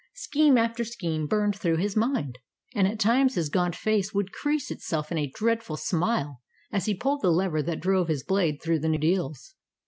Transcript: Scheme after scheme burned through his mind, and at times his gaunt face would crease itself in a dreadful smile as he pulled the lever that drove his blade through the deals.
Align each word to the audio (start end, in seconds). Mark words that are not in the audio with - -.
Scheme 0.15 0.57
after 0.57 0.83
scheme 0.83 1.27
burned 1.27 1.55
through 1.59 1.75
his 1.77 1.95
mind, 1.95 2.39
and 2.73 2.87
at 2.87 2.99
times 2.99 3.35
his 3.35 3.49
gaunt 3.49 3.75
face 3.75 4.15
would 4.15 4.31
crease 4.31 4.71
itself 4.71 5.11
in 5.11 5.19
a 5.19 5.29
dreadful 5.35 5.77
smile 5.77 6.41
as 6.71 6.85
he 6.85 6.95
pulled 6.97 7.21
the 7.21 7.29
lever 7.29 7.61
that 7.61 7.79
drove 7.81 8.07
his 8.07 8.23
blade 8.23 8.63
through 8.63 8.79
the 8.79 8.97
deals. 8.97 9.53